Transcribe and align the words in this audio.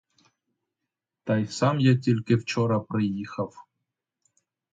Та 1.23 1.37
й 1.37 1.47
сам 1.47 1.79
я 1.79 1.95
тільки 1.95 2.35
вчора 2.35 2.79
приїхав. 2.79 3.53